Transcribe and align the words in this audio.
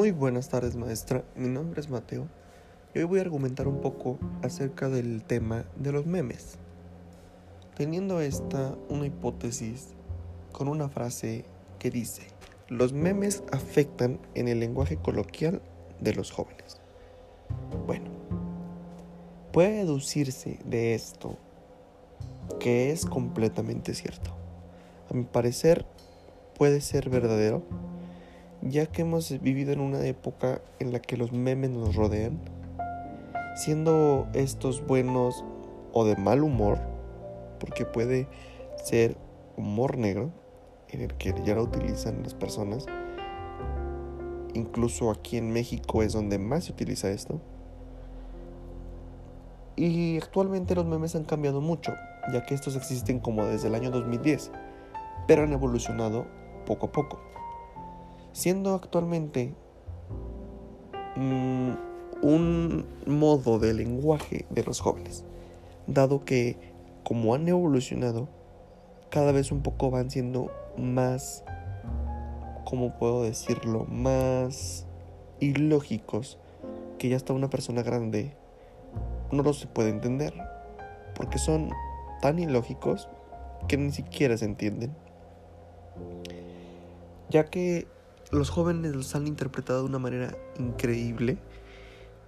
Muy 0.00 0.12
buenas 0.12 0.48
tardes 0.48 0.76
maestra, 0.76 1.24
mi 1.36 1.48
nombre 1.48 1.78
es 1.78 1.90
Mateo 1.90 2.26
y 2.94 3.00
hoy 3.00 3.04
voy 3.04 3.18
a 3.18 3.22
argumentar 3.22 3.68
un 3.68 3.82
poco 3.82 4.18
acerca 4.42 4.88
del 4.88 5.22
tema 5.24 5.66
de 5.76 5.92
los 5.92 6.06
memes. 6.06 6.56
Teniendo 7.76 8.18
esta 8.22 8.74
una 8.88 9.04
hipótesis 9.04 9.88
con 10.52 10.68
una 10.68 10.88
frase 10.88 11.44
que 11.78 11.90
dice, 11.90 12.22
los 12.68 12.94
memes 12.94 13.42
afectan 13.52 14.18
en 14.34 14.48
el 14.48 14.60
lenguaje 14.60 14.96
coloquial 14.96 15.60
de 16.00 16.14
los 16.14 16.30
jóvenes. 16.30 16.80
Bueno, 17.86 18.06
puede 19.52 19.84
deducirse 19.84 20.60
de 20.64 20.94
esto 20.94 21.36
que 22.58 22.90
es 22.90 23.04
completamente 23.04 23.92
cierto. 23.92 24.30
A 25.10 25.12
mi 25.12 25.24
parecer 25.24 25.84
puede 26.56 26.80
ser 26.80 27.10
verdadero 27.10 27.62
ya 28.62 28.86
que 28.86 29.02
hemos 29.02 29.40
vivido 29.40 29.72
en 29.72 29.80
una 29.80 30.04
época 30.04 30.60
en 30.78 30.92
la 30.92 31.00
que 31.00 31.16
los 31.16 31.32
memes 31.32 31.70
nos 31.70 31.94
rodean, 31.94 32.38
siendo 33.56 34.28
estos 34.34 34.86
buenos 34.86 35.44
o 35.92 36.04
de 36.04 36.16
mal 36.16 36.42
humor, 36.42 36.78
porque 37.58 37.84
puede 37.86 38.28
ser 38.84 39.16
humor 39.56 39.96
negro, 39.96 40.30
en 40.88 41.02
el 41.02 41.14
que 41.14 41.34
ya 41.44 41.54
lo 41.54 41.62
utilizan 41.62 42.22
las 42.22 42.34
personas, 42.34 42.86
incluso 44.54 45.10
aquí 45.10 45.36
en 45.36 45.52
México 45.52 46.02
es 46.02 46.12
donde 46.12 46.38
más 46.38 46.64
se 46.64 46.72
utiliza 46.72 47.10
esto. 47.10 47.40
Y 49.76 50.18
actualmente 50.18 50.74
los 50.74 50.84
memes 50.84 51.14
han 51.14 51.24
cambiado 51.24 51.60
mucho, 51.60 51.94
ya 52.32 52.44
que 52.44 52.54
estos 52.54 52.76
existen 52.76 53.20
como 53.20 53.46
desde 53.46 53.68
el 53.68 53.74
año 53.74 53.90
2010, 53.90 54.50
pero 55.26 55.44
han 55.44 55.52
evolucionado 55.52 56.26
poco 56.66 56.86
a 56.86 56.92
poco 56.92 57.18
siendo 58.32 58.74
actualmente 58.74 59.54
mm, 61.16 61.70
un 62.22 62.86
modo 63.06 63.58
de 63.58 63.74
lenguaje 63.74 64.46
de 64.50 64.64
los 64.64 64.80
jóvenes, 64.80 65.24
dado 65.86 66.24
que 66.24 66.56
como 67.02 67.34
han 67.34 67.48
evolucionado, 67.48 68.28
cada 69.10 69.32
vez 69.32 69.50
un 69.50 69.62
poco 69.62 69.90
van 69.90 70.10
siendo 70.10 70.50
más, 70.76 71.44
¿cómo 72.64 72.96
puedo 72.98 73.22
decirlo?, 73.22 73.84
más 73.86 74.86
ilógicos, 75.40 76.38
que 76.98 77.08
ya 77.08 77.16
hasta 77.16 77.32
una 77.32 77.50
persona 77.50 77.82
grande 77.82 78.34
no 79.32 79.42
los 79.42 79.66
puede 79.66 79.90
entender, 79.90 80.34
porque 81.14 81.38
son 81.38 81.70
tan 82.20 82.38
ilógicos 82.38 83.08
que 83.68 83.76
ni 83.76 83.90
siquiera 83.90 84.36
se 84.36 84.44
entienden, 84.44 84.94
ya 87.30 87.44
que 87.44 87.86
los 88.30 88.50
jóvenes 88.50 88.94
los 88.94 89.14
han 89.14 89.26
interpretado 89.26 89.80
de 89.80 89.86
una 89.86 89.98
manera 89.98 90.36
increíble. 90.58 91.38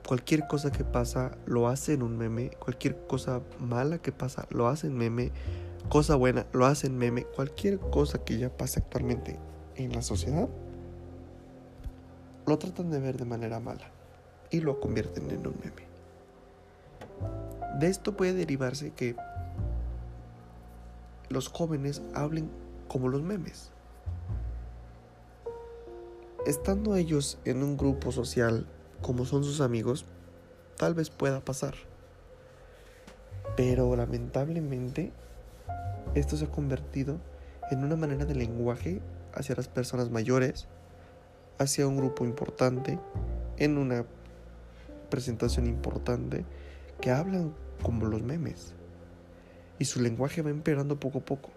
Cualquier 0.06 0.48
cosa 0.48 0.72
que 0.72 0.84
pasa 0.84 1.36
lo 1.46 1.68
hacen 1.68 2.02
un 2.02 2.18
meme. 2.18 2.50
Cualquier 2.58 3.06
cosa 3.06 3.40
mala 3.60 3.98
que 3.98 4.10
pasa 4.10 4.46
lo 4.50 4.66
hacen 4.66 4.96
meme. 4.96 5.30
Cosa 5.88 6.16
buena 6.16 6.46
lo 6.52 6.66
hacen 6.66 6.98
meme. 6.98 7.24
Cualquier 7.24 7.78
cosa 7.78 8.24
que 8.24 8.38
ya 8.38 8.50
pasa 8.50 8.80
actualmente 8.80 9.38
en 9.76 9.92
la 9.92 10.02
sociedad 10.02 10.48
lo 12.46 12.58
tratan 12.58 12.90
de 12.90 12.98
ver 12.98 13.16
de 13.16 13.24
manera 13.24 13.60
mala 13.60 13.88
y 14.50 14.60
lo 14.60 14.80
convierten 14.80 15.30
en 15.30 15.46
un 15.46 15.54
meme. 15.62 15.86
De 17.78 17.86
esto 17.86 18.16
puede 18.16 18.34
derivarse 18.34 18.90
que 18.90 19.14
los 21.28 21.48
jóvenes 21.48 22.02
hablen 22.14 22.50
como 22.88 23.08
los 23.08 23.22
memes 23.22 23.70
estando 26.46 26.96
ellos 26.96 27.38
en 27.44 27.62
un 27.62 27.76
grupo 27.76 28.10
social 28.10 28.66
como 29.00 29.24
son 29.24 29.44
sus 29.44 29.60
amigos, 29.60 30.06
tal 30.76 30.94
vez 30.94 31.10
pueda 31.10 31.44
pasar. 31.44 31.74
Pero 33.56 33.94
lamentablemente, 33.96 35.12
esto 36.14 36.36
se 36.36 36.46
ha 36.46 36.50
convertido 36.50 37.18
en 37.70 37.84
una 37.84 37.96
manera 37.96 38.24
de 38.24 38.34
lenguaje 38.34 39.00
hacia 39.34 39.54
las 39.54 39.68
personas 39.68 40.10
mayores, 40.10 40.66
hacia 41.58 41.86
un 41.86 41.96
grupo 41.96 42.24
importante, 42.24 42.98
en 43.58 43.78
una 43.78 44.04
presentación 45.10 45.66
importante, 45.66 46.44
que 47.00 47.10
hablan 47.10 47.54
como 47.82 48.06
los 48.06 48.22
memes. 48.22 48.74
Y 49.78 49.84
su 49.84 50.00
lenguaje 50.00 50.42
va 50.42 50.50
empeorando 50.50 50.98
poco 50.98 51.18
a 51.18 51.24
poco. 51.24 51.50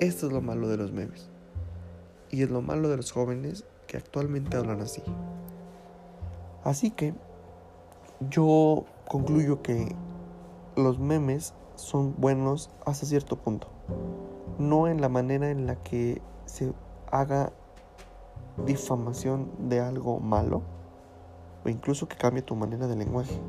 Esto 0.00 0.26
es 0.26 0.32
lo 0.32 0.40
malo 0.40 0.68
de 0.68 0.76
los 0.76 0.92
memes. 0.92 1.28
Y 2.30 2.42
es 2.42 2.50
lo 2.50 2.62
malo 2.62 2.88
de 2.88 2.96
los 2.96 3.12
jóvenes 3.12 3.64
que 3.86 3.96
actualmente 3.96 4.56
hablan 4.56 4.80
así. 4.80 5.02
Así 6.64 6.90
que 6.90 7.14
yo 8.30 8.84
concluyo 9.08 9.62
que 9.62 9.94
los 10.76 10.98
memes 10.98 11.54
son 11.76 12.14
buenos 12.18 12.70
hasta 12.84 13.06
cierto 13.06 13.36
punto. 13.36 13.68
No 14.58 14.88
en 14.88 15.00
la 15.00 15.08
manera 15.08 15.50
en 15.50 15.66
la 15.66 15.76
que 15.76 16.20
se 16.46 16.72
haga 17.10 17.52
difamación 18.66 19.50
de 19.68 19.80
algo 19.80 20.18
malo 20.20 20.62
o 21.64 21.68
incluso 21.68 22.08
que 22.08 22.16
cambie 22.16 22.42
tu 22.42 22.56
manera 22.56 22.86
de 22.86 22.96
lenguaje. 22.96 23.40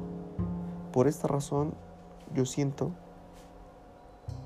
Por 0.93 1.07
esta 1.07 1.27
razón 1.27 1.73
yo 2.33 2.45
siento 2.45 2.91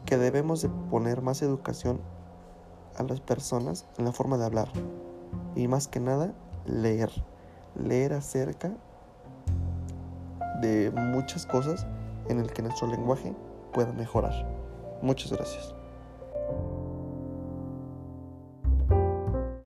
que 0.05 0.17
debemos 0.17 0.61
de 0.61 0.69
poner 0.89 1.21
más 1.21 1.41
educación 1.41 1.99
a 2.97 3.03
las 3.03 3.19
personas 3.19 3.85
en 3.97 4.05
la 4.05 4.11
forma 4.11 4.37
de 4.37 4.45
hablar. 4.45 4.69
Y 5.55 5.67
más 5.67 5.87
que 5.87 5.99
nada, 5.99 6.33
leer. 6.65 7.09
Leer 7.75 8.13
acerca 8.13 8.71
de 10.61 10.91
muchas 10.91 11.45
cosas 11.45 11.85
en 12.29 12.39
el 12.39 12.51
que 12.51 12.61
nuestro 12.61 12.87
lenguaje 12.87 13.35
pueda 13.73 13.91
mejorar. 13.91 14.33
Muchas 15.01 15.31
gracias. 15.31 15.82